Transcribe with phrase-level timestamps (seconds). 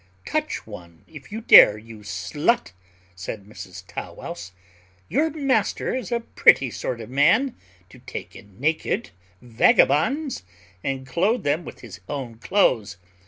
[0.25, 2.71] "Touch one if you dare, you slut,"
[3.15, 4.51] said Mrs Tow wouse:
[5.07, 7.53] "your master is a pretty sort of a man,
[7.89, 9.11] to take in naked
[9.43, 10.41] vagabonds,
[10.83, 12.97] and clothe them with his own clothes.